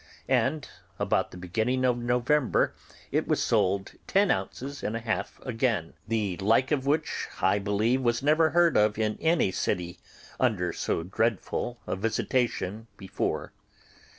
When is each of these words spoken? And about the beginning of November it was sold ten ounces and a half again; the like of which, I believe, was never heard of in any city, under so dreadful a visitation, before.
And 0.29 0.67
about 0.97 1.29
the 1.29 1.37
beginning 1.37 1.85
of 1.85 1.95
November 1.95 2.73
it 3.11 3.27
was 3.27 3.39
sold 3.39 3.91
ten 4.07 4.31
ounces 4.31 4.81
and 4.81 4.95
a 4.95 4.99
half 4.99 5.39
again; 5.45 5.93
the 6.07 6.37
like 6.37 6.71
of 6.71 6.87
which, 6.87 7.27
I 7.39 7.59
believe, 7.59 8.01
was 8.01 8.23
never 8.23 8.49
heard 8.49 8.75
of 8.75 8.97
in 8.97 9.19
any 9.21 9.51
city, 9.51 9.99
under 10.39 10.73
so 10.73 11.03
dreadful 11.03 11.77
a 11.85 11.95
visitation, 11.95 12.87
before. 12.97 13.53